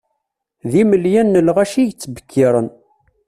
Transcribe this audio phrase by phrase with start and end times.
[0.69, 2.67] D imelyan n lɣaci i yettbekkiren.